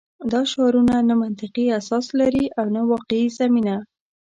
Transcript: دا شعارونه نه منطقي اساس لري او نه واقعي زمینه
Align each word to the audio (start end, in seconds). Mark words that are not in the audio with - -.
دا 0.31 0.41
شعارونه 0.51 0.95
نه 1.09 1.15
منطقي 1.23 1.65
اساس 1.79 2.05
لري 2.19 2.45
او 2.59 2.65
نه 2.75 2.81
واقعي 2.91 3.25
زمینه 3.39 3.75